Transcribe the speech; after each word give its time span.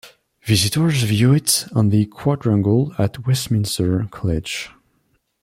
Visitors 0.41 1.03
view 1.03 1.31
it 1.31 1.67
on 1.75 1.89
the 1.89 2.07
quadrangle 2.07 2.91
at 2.97 3.27
Westminster 3.27 4.07
College. 4.09 4.71